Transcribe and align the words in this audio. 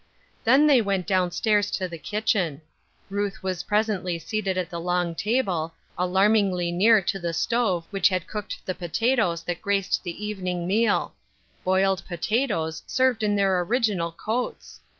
Then 0.45 0.65
they 0.65 0.81
went 0.81 1.05
down 1.05 1.29
stairs 1.29 1.69
to 1.77 1.87
the 1.87 1.99
kitchen! 1.99 2.61
Ruth 3.11 3.43
was 3.43 3.61
presently 3.61 4.17
seated 4.17 4.57
at 4.57 4.71
the 4.71 4.79
long 4.79 5.13
table, 5.13 5.75
alarmingly 5.95 6.71
near 6.71 7.03
to 7.03 7.19
the 7.19 7.33
stove 7.35 7.85
which 7.91 8.09
had 8.09 8.25
cooked 8.25 8.65
the 8.65 8.73
potatoes 8.73 9.43
that 9.43 9.61
graced 9.61 10.01
the 10.03 10.25
evening 10.25 10.65
meal— 10.65 11.13
boiled 11.63 12.01
potatoes, 12.07 12.81
served 12.87 13.21
in 13.21 13.35
their 13.35 13.59
original 13.59 14.11
coats 14.11 14.79